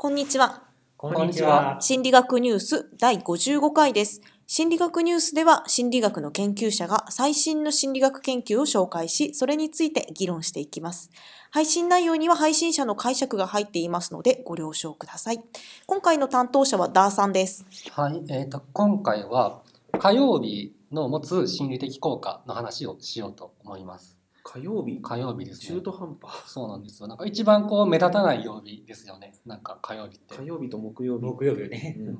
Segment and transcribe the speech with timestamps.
[0.00, 0.62] こんにちは。
[0.96, 1.78] こんにちは。
[1.80, 4.20] 心理学ニュース第55回です。
[4.46, 11.10] 心理学ニュースでは心理学の研究者が最新の心理学研究を紹介し、それについて議論していきます。
[11.50, 15.40] 配信内容には配信者の解釈が入っていますのでご了承ください。
[15.86, 17.66] 今回の担当者はダーさんです。
[17.90, 19.62] はい、えー、と今回は
[19.98, 24.16] 火曜日の持つ心理的効果の話をしようと思います。
[24.50, 25.00] 火曜日？
[25.02, 25.82] 火曜日ですね中。
[25.82, 27.08] 途半端そうなんですよ。
[27.08, 29.34] なんか一番こう目立たない曜日ですよね。
[29.44, 30.36] なんか火曜日って。
[30.36, 31.96] 火曜日と木曜日木曜日よね。
[31.98, 32.18] うん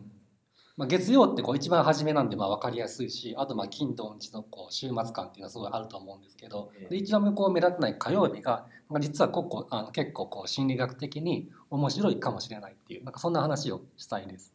[0.77, 14.55] まあ、月曜ってこう一番初めなんでまあ分かりやすいしあとまあ金土日のこう週末感っていうのはすごいあると思うんですけどええで一番こう目立たない火曜日が、まあ、実はここあの結構こう心理学的に面白いかもしれないっていうなんかそんな話をしたいです。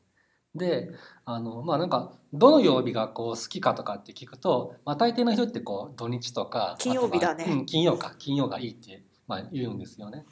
[0.56, 0.92] で
[1.26, 10.26] あのまあなんかどの曜日がこう好きかとかって聞くと、まあ、大抵の人ってこう土日とか金曜日だねうん、金曜か金曜がいいって、まあ、言うんですよね。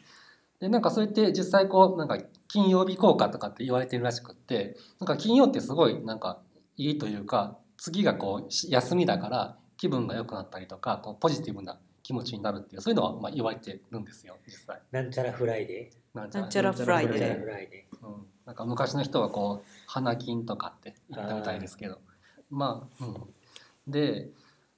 [0.59, 6.39] でなんかそうやって実際こうなんか金曜日効果とかって言われてるらしくってなんか金曜ってすごいなんか
[6.77, 14.81] いいというか次がこうし休みだから気分が良くなったりとかこうポジティブな気持ちになるっていうそういうのはまあ言われてるんですよ実際。
[14.91, 17.09] なんちゃらフライデなんちゃらなんちゃらフライー。
[17.09, 21.99] なんちゃらデフライデうん、なんか昔の人はこう花金とかって言ったみたいですけど。
[22.49, 23.07] まあ、う
[23.89, 24.29] ん、で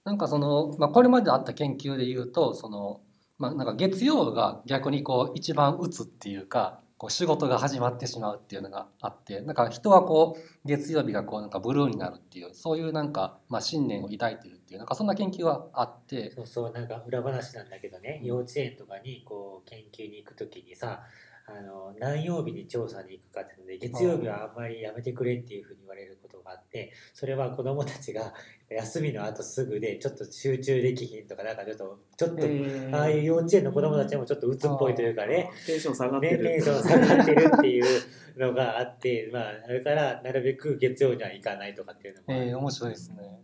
[0.03, 3.01] なんかその、まあ、これまであった研究で言うとその、
[3.39, 16.31] まあ、なんか月曜が逆にこう一番打つっていうかこう仕事が始まってしまうっていうのがあってなんか人はこう月曜日がこうなんかブルーになるっていうそういうなんか、まあ、信念を抱いてるっていうなんかそんな研究はあって。
[16.31, 16.35] ー。
[16.35, 21.03] そうそう、なんか裏話なんだけどね、幼稚園とかにこう研究に行くときにさ、
[21.45, 28.33] あの何曜日に調査に行くかっていうので月曜日はあんまりやめてくれっていうふうに言われることがあってそれは子どもたちが
[28.71, 32.95] 休みの後すぐでちょっと集中できひんとかなんかちょっとちょっと、えー。
[32.95, 36.43] ああいう幼稚園の子どもたちもちょっと鬱っぽいというかねテンション下がってる。
[36.43, 37.85] 年齢層下がってるっていう
[38.37, 43.43] のがあってまあだからなるべく月曜には行かないとかっていうのもえー、面白いですね。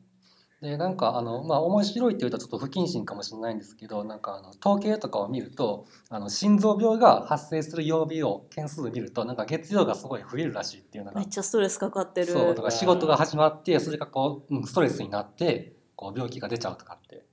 [0.61, 12.27] でなんかあのまあ面白いって言うとちょっと不謹慎かもしれないんですけどなんかあの統計とかを見るとあの心臓病が発生する曜日を件数で見るとなんか月曜がすごい増えるらしいっていうのがめっちゃストレスかかってる。
[12.27, 17.25] そうとか仕事が始まってそれがこう、うん、ストレスになってこう病気が出ちゃうとかって。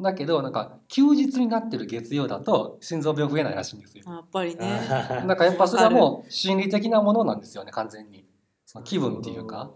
[0.00, 4.02] だけどなんか休日になってる月曜だと心臓病増えないらしいんですよ。
[4.04, 4.80] やっぱりね。
[5.24, 8.26] なんかやっぱそれはもう心理的なものなんですよね完全に。
[8.66, 9.70] その気分っていうか。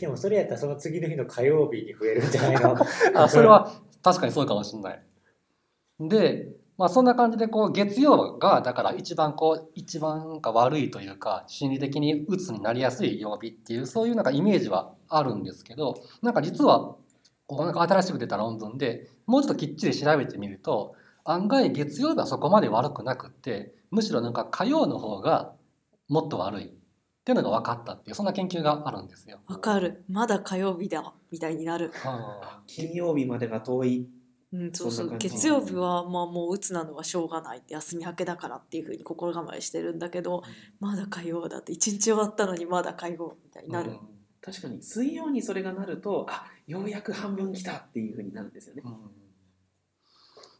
[0.00, 2.76] でもそれやったらその次の日の火曜日に増えるんじゃないの？
[3.14, 3.72] あそれは
[4.02, 5.02] 確かにそうかもしれない。
[6.00, 6.48] で、
[6.78, 16.96] まあ、そんな感じでこう月曜がだから一番こう一番か悪いというか心理的に鬱になりやすい曜日っていうそういうなんかイメージはあるんですけどなんか実は
[17.46, 25.52] こうなんか新しく出た論文でもうちょっときっちり調べてみると案外月曜日はそこまで悪くなくってむしろなんか火曜の方が
[26.08, 26.72] もっと悪い
[27.22, 29.38] っていうのが分かったっていうそんな研究があるんですよ。
[29.46, 30.04] わかる。
[30.10, 31.14] まだ火曜日だ。
[31.30, 31.92] みたいになる。
[32.04, 34.08] あ金曜日までが遠い。
[34.52, 35.18] うん、そうそう。
[35.18, 37.58] 月曜日はまあもう鬱なのはしょうがない。
[37.58, 40.42] って休み明けだからっていうふうに心構えしてるんだけど
[40.80, 43.98] まだ火曜だって一日終わったのにまだ火曜みたいになる、うん。
[44.40, 48.82] 確かに水曜にそれがなるとあようやく半分来たっていうふうになるんですよね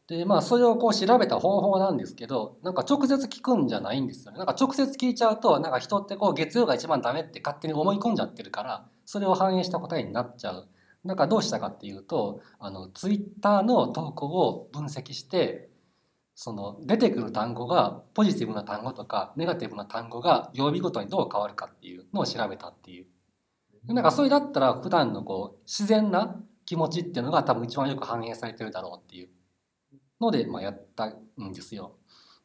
[0.09, 4.39] でまあそれをこう調べた方法なんですけどなんか直接聞くんじゃないんですよね。
[4.39, 10.69] なんか直接聞いちゃうとなんか人ってこう月曜が一番ダメって勝手に思い込んじゃってるからそれを反映した答えになっちゃう。
[11.05, 15.69] なんかどうしたかっていうとあのツイッターの投稿を分析して
[16.35, 23.07] その出てくる単語がポジティブな単語とかネガティブな単語が曜日ごとにどう変わるかっていうのを調べたっていう。
[23.87, 29.29] なんかそれだったら普段のこう自然な気持ちっていうのが多分一番よく反映されてるだろうっていう。
[30.23, 31.97] ので、まあ、やったんですよ。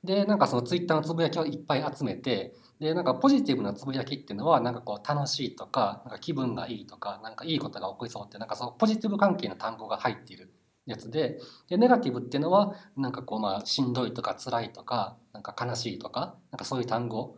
[0.03, 10.53] でなんかそのツイッターのつぶやきをいっぱい集めてでなんかポジティブなつぶやきっていうのはなんかこう楽しいとかなんか気分がいいとかなんかいいことが起こりそうってなんかそのポジティブ関係の単語が入っている
[10.85, 17.35] やつででネガティブっていうのはなんかこうまあしんどいとか辛いとかなんか悲しいとかなんかそういう単語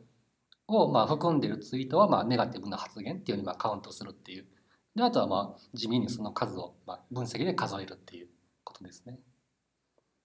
[0.68, 4.46] をまあ含んでるツイートはまあネガティブな発言っていうふうにまあカウントするっていう
[4.96, 8.28] であとはまあ地味にその数をまあ分析で数えるっていう
[8.64, 9.20] ことですね。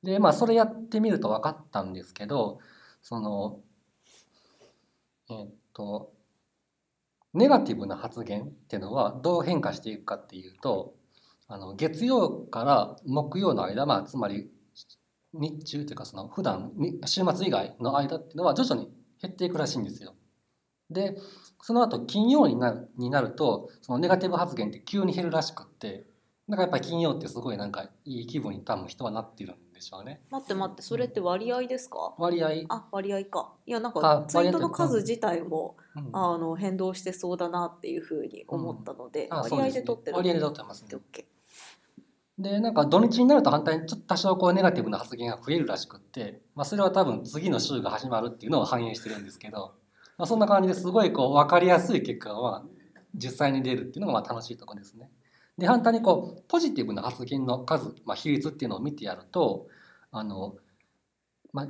[0.05, 2.59] でまあそれやってみると分かったんですけど
[3.03, 3.61] その
[5.31, 6.13] えっと
[7.33, 10.95] ネガティブな発言っていうのはどう変化していくかっていうと
[11.49, 14.51] あの月曜から木曜の間、まあ、つまり
[15.33, 16.73] 日中というかその普段
[17.07, 18.89] 週末以外の間っていうのは徐々に
[19.21, 20.15] 減っていくらしいんですよ。
[20.91, 21.17] で
[21.61, 26.05] その後金曜になるになるとそのネガティブ発言って急に減るらしくって
[26.49, 30.21] だからやっぱり金曜ってすごいなんかいい気分に多分人はなってるんでしょうね。
[30.31, 32.15] 待って待ってそれって割合ですか？
[32.19, 33.55] 割合、あ割合か。
[33.67, 36.11] いやなんあかツイートの数自体もうん。
[36.13, 39.71] あの変動してそうだなっていうふうに思ったので、うすね。
[39.71, 40.89] で取ってる割合で取ってますね。
[40.93, 41.01] オッ。
[41.13, 41.27] ケ
[42.37, 49.77] でなんか土日になると反対にちょっと多少こうネガティブな発言が増えるらしくって、まあ、それは多分次の週が始まるっていうのを反映してるんですけど、
[50.19, 55.11] まあ、そんな感じですごいこう分かりやすい結果がまあ実際に出るっていうのがまあ楽しいところですね。
[55.59, 59.69] で反対にこうポジティブな発言の数、まあ、比率っていうのを見てやると
[60.11, 60.57] あの、
[61.53, 61.69] まあ、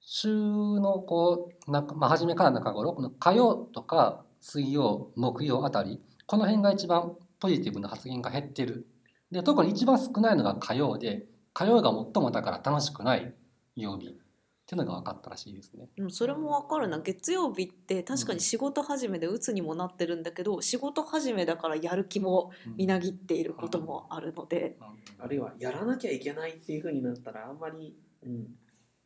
[0.00, 8.86] 週のこうなんか、まあ、初めから中頃この火曜とか水曜木曜あたりこの辺が一番ポジティブな発言が減ってる。
[9.30, 13.34] で特に一番少ないのが火曜で火曜が最もだから楽しくない
[13.74, 14.16] 曜日。
[14.66, 15.88] っていうのが分かったらしいですね。
[15.94, 16.98] ーでもそれもわかるな。
[16.98, 25.24] 月曜日って確かに仕事始めで鬱にもなってるんだけど仕事始めだからやる気もみなぎっていることもあるので、うん。
[25.24, 28.48] あるいはやらなきゃいけないっていう風になったらあんまり、うん、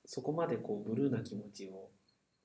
[0.06, 1.90] そこまでこうブルーな気持ちを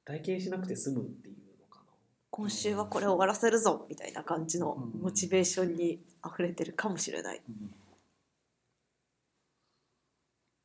[0.04, 1.94] 体験しなくて済むっていうのかな。
[2.32, 5.02] 今週はこれを終わらせるぞみたいな感じのうん。
[5.02, 7.42] モチベーションに溢れてるかもしれない。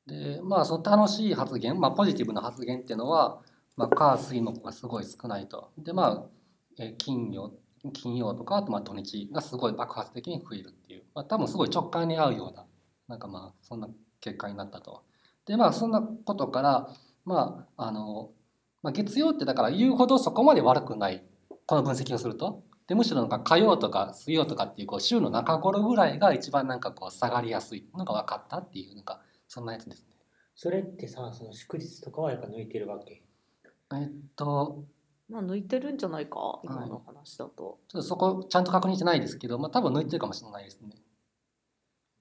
[0.07, 3.41] でまあその楽しい発言、まあ、ポジティブな発言っていうのは、
[3.77, 6.27] まあ、火水木がすごい少ないとでま
[6.79, 7.53] あ金曜
[7.93, 12.67] 金曜とかあとまあ土日がすごい爆発的に増えるっていう、まあ、多分すごい直感に合うような
[13.09, 13.89] なんかまあそんな
[14.21, 15.03] 結果になったと。
[15.47, 16.89] でまあそんなことから
[17.25, 18.31] まああの、
[18.83, 21.25] まあ、月曜ってだから言うほどそこまで悪くない
[21.67, 22.63] この分析をすると。
[22.87, 29.21] でむしろなんか火曜とか水曜とかっていうこう週の中頃ぐらいが一番なんかこう下がりやすいのが分かったっていうなんか
[29.53, 30.15] そんなやつですね。
[30.55, 33.25] それってさその祝日とかはやっぱ抜いてるわけ？
[33.93, 34.85] えっと、
[35.29, 36.61] まあ抜いてるんじゃないか？
[36.63, 37.81] 今の話だと。
[37.89, 40.91] ちょっとそこちゃんと確認してないですけど、まあ多分抜いてるかもしれないですね。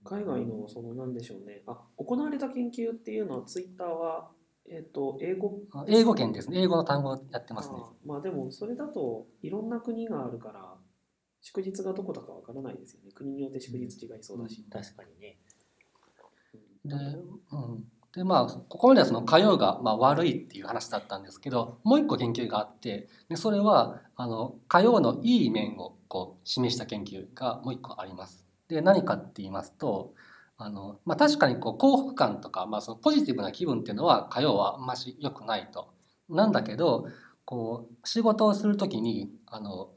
[0.03, 4.31] 海外のそのなんでしょうねあ行われた研究っていうのはツイッターは、
[4.67, 5.59] えっと英語？
[5.71, 6.61] あ英語圏ですね。
[6.63, 7.75] 英語の単語をやってますね。
[8.03, 10.73] まあでもそれだといろんな国があるから
[11.41, 15.37] 祝日がどこだかわからないですよね国によって祝日違いそうだし、確かにね
[16.89, 16.95] で、
[17.51, 17.83] うん。
[18.13, 28.45] で、まあ、ここまではその火曜がまあ悪いっていう話だったんですけど、もう一個研究があって、でそれはあの火曜のいい面をこう示した研究がもう一個あります。
[28.68, 30.13] で、何かって言いますと、
[30.57, 35.94] あのまあ、確かにこう幸福感とか、まあ、そのポジティブな気分っていうのは火曜はあんまし良くないと。
[36.27, 37.07] なんだけど
[37.45, 39.89] こう仕事をする時にあの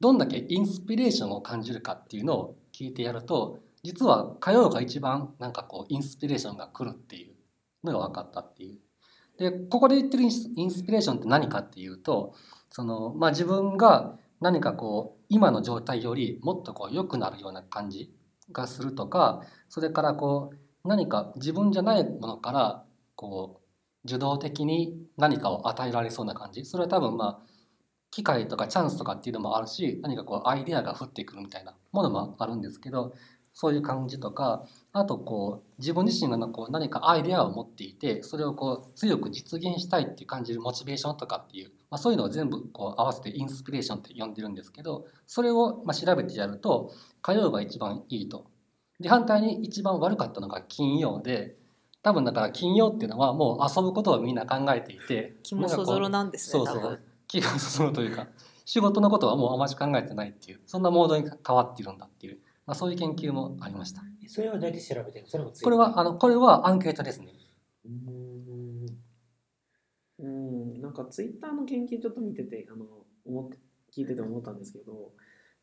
[0.00, 7.34] どんだけインスピレーションを感じるかっていうのを聞いてやると実は火曜が一番なんかこうインスピレーションが来るっていう
[7.84, 8.78] のが分かったっていう。
[9.38, 12.34] でここで言ってるインスピレーションって何かっていうと
[12.70, 18.12] その、まあ、自分が何かこう今の状態よりもっとこう良くなるような感じ
[18.52, 22.84] がするとかそれからこう何か自分じゃないものから
[23.16, 23.66] こう
[24.04, 27.50] 受動的に何かを与えられそうな感じそれは多分まあ
[28.10, 33.14] 機会とかチャンスとかっていうのもあるし何かこうアイデアが降ってくるみたいなものもあるんですけど
[33.52, 46.92] そういう感じとかあとこう自分自身がこう何かアイデアを持っていてそれをこう強く実現したいって感じるモチベーションとかっていう、まあ、そういうのを全部こう合わせてインスピレーションって呼んでるんですけどそれをまあ調べてやると
[47.22, 48.46] 火曜が一番いいと。
[49.00, 51.56] で反対に一番悪かったのが金曜で
[52.02, 57.00] 多分だから金曜っていうのはもう遊ぶことをみんな考えていて気もそぞろなんですねそうそう。
[57.26, 58.26] 気が進むというか
[58.64, 62.38] 仕事のことはもうあまり考えてないっていうそんなモードに変わっているんだっていう、
[62.70, 64.00] まあ、そういう研究もありました。
[64.28, 67.34] それはどうやって調べてそれもこれはあのこれはアンケートですね。
[67.84, 68.86] うーん。
[70.20, 70.24] う
[70.78, 72.86] ん、なんかツイッターの研究ちょっと見ててあの
[73.26, 73.58] 思って
[73.92, 75.10] 聞いてて思ったんですけど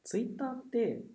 [0.03, 1.05] ツイッターって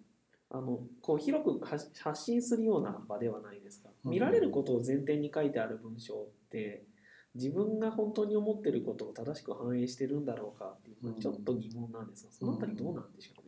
[0.49, 3.91] あのこう広く発発信するような場ではないですか。
[4.07, 4.13] うん。
[4.13, 6.87] 見られることを前提に書いてある文章って
[7.35, 13.37] 自分が本当に思ってることを正しく反映してるんだろうかっていうちょっと疑問なんですがそのあたりどうなんでしょう？
[13.37, 13.42] ね。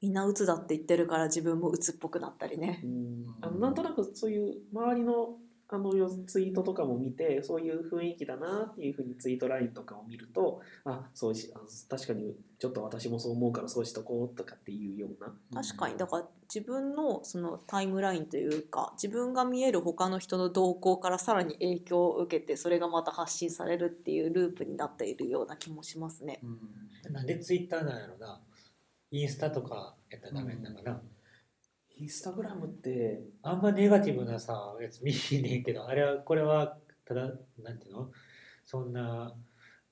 [0.00, 2.80] みんな鬱だって言ってるから自分も鬱っぽくなったりね。
[2.84, 3.26] うん。
[3.40, 5.36] あのなんとなくそういう周りの
[5.70, 11.58] あのよツイートとかも見てそういう雰囲気だなっていうふうにツイートラインとかを見るとあそうしあ
[11.90, 15.62] 確かにちょっと私もそう思うからそうしとこうとかっていうような。
[15.62, 15.98] 確かに。
[15.98, 26.40] だから自分のそのタイムラインというか自分が見える他の人の動向からさらに影響を受けてそれがまた発信されるっていうループになっているような気もしますね。
[26.42, 27.12] うん。
[27.12, 28.40] なんでツイッターなんやろな
[29.10, 31.00] インスタとかやったらダメなのかな、
[31.96, 37.22] インスタグラムってあんまネガティブなさやつ見えねえけどあれはこれはただ
[37.62, 38.10] なんていうの？
[38.66, 39.34] そんな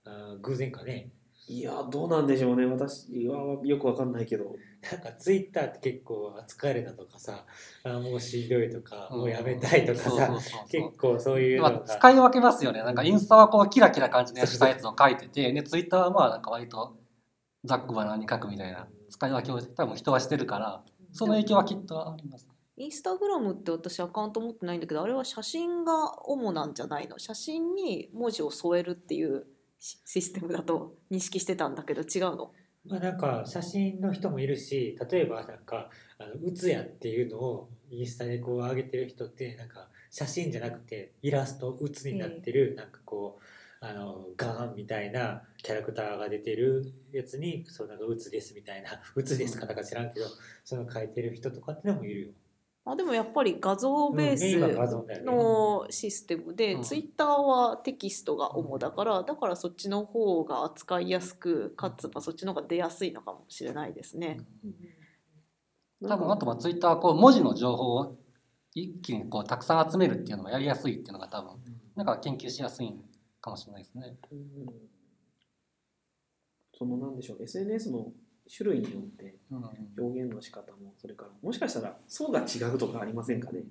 [0.05, 1.11] あ偶然かね。
[1.49, 2.67] いやどうなんでしょうね。
[2.67, 4.57] 私はよくわかんないけど。
[4.91, 7.45] なんかツイッターって結構疲れたとかさ
[7.85, 9.19] あもうしんどいとか、うん。
[9.19, 10.39] もうやめたいとかさ
[10.71, 12.83] 結構そういうのまあ、が、使い分けますよね。
[12.83, 16.97] なんかインスタはこうキラキラ感じのしたやつを書いてて、で、ツイッターはまあなんか割と
[17.65, 20.83] ざっくばらんに書くみたいな使い分けを多分人はしてるから、
[21.13, 22.47] その影響はきっとあります。
[22.77, 29.47] インスタグラムって私アカウント持ってないんだけどあれは写真が主なんじゃないの写真に文字を添えるっていう
[29.79, 32.53] シシステムだと認識してたんだけど違うの？
[32.87, 43.45] まあなんか写真の人もいるし例えばなんかあのうつやっていうのをインスタでこう上げてる人ってなんか写真じゃなくてイラストうつになってるなんかこう
[43.89, 50.27] あのガンみたいなキャラクターが出てるやつにそうなんかうつですみたいな うつですかなんか知らんけど
[50.65, 52.33] その書いてる人とかってのもいるよ。
[52.85, 64.39] あでもやっぱり画像ベースのシステムで、うんツイッターはテキストが主だからだからそっちの方が扱いやすくかつまあそっちの方が出やすいのかもしれないですね。
[66.01, 68.17] 多分あとまあツイッターはこう文字の情報を
[68.73, 71.57] 一気にこうたくさん集めるっていうのがやりやすいっていうのが多分
[71.97, 72.95] なんか研究しやすい
[73.47, 74.17] かもしれないですね。
[74.33, 74.67] うん。
[76.77, 78.09] そのなんでしょう SNS の
[78.55, 79.65] 種類によってうん、
[79.99, 83.63] 表現の仕方もそれからもしかしたら層が違うとかありませんかね。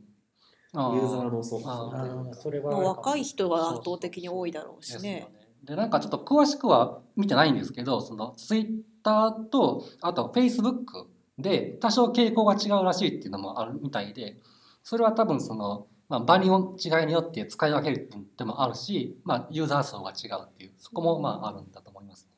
[0.74, 1.63] あユーザーの層あー。
[1.63, 5.27] 層というかそれは若い人が圧倒的に多いだろうしね。
[5.63, 8.67] でなんかちょっと詳しくは見てないんですけどそのツイッ
[9.03, 14.38] ターとあとフェイスブックで多少傾向が違うらしいっていうのもあるみたいで
[14.84, 22.30] それは多分その、まあ、場によ違いによって使い分けるっていうのもあるし、まあ、ユーザー層が違うっていうそこもまああるんだと思いますね。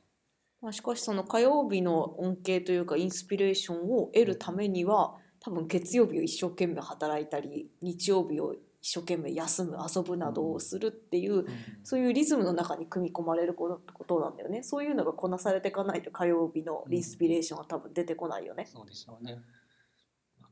[0.62, 11.46] まあ、しかしその火曜日の恩恵というかインスピレーションを得るためには多分月曜日を一生懸命働いたり日曜日を一生懸命休む遊ぶなどをするっていう
[11.84, 18.66] そういうリズムの中に組み込まれることことなんだよねそういうのがこなされていかないと火曜日のインスピレーションは多分出てこないよね。
[18.66, 19.38] そうでしょうね。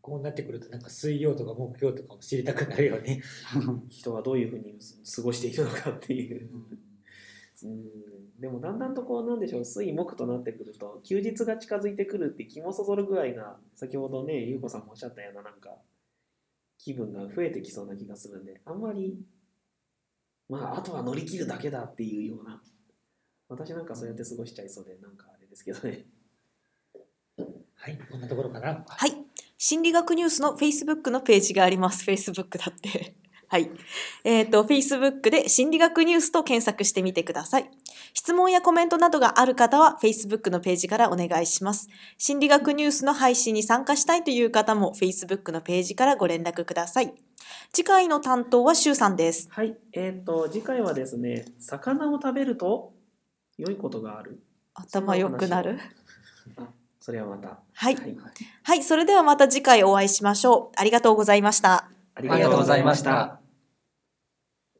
[0.05, 3.23] こうなってくるとなんか水曜とか木曜とかも知りたくなるよね。
[3.89, 4.77] 人はどういうふうに
[5.15, 6.47] 過ごしているのかっていう
[7.63, 15.75] うんでもだんだんとこうなんでしょう水木となってくると休日が近づいてくるって気もそぞる具合が先ほどね優子さんもおっしゃったようななんか
[16.77, 19.19] 気分が増えてきそうな気がするんであんまり
[20.47, 22.61] まああとは乗り切るだけだっていうような
[23.49, 26.05] 私なんかそうやって過ごしちゃいそうでなんかあれですけどね
[27.73, 28.83] はい、こんなところかな。
[28.87, 29.24] はい。
[29.57, 32.03] 心理学ニュースの Facebook のページがあります。
[32.03, 33.15] Facebook だって。
[33.47, 33.69] はい。
[34.23, 37.71] えっ、と、Facebook で心理学ニュースと検索してみてください。
[38.13, 41.87] 質問やコメントなどがある方は Facebook のページからお願いします。
[42.17, 47.13] 心理学ニュースの配信に参加したいという方も Facebook のページからご連絡ください。
[47.71, 49.47] 次回の担当はシュウさんです。
[49.51, 52.93] はいえっ、と次回はですね魚を食べると
[53.57, 54.41] 良いことがある
[54.73, 56.04] 頭良くなるあ
[57.05, 57.95] それはまたはい。
[57.95, 58.17] はい
[58.63, 58.83] はい。
[58.83, 60.75] それではまた次回お会いしましょう。
[60.75, 61.73] ありがとうございました。
[61.75, 63.44] あありがとうございました。